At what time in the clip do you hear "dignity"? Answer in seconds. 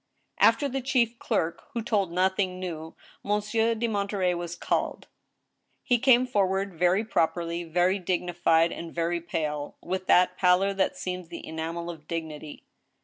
12.07-12.65